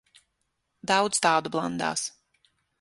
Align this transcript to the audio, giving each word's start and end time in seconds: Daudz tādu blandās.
Daudz 0.93 1.21
tādu 1.27 1.53
blandās. 1.59 2.09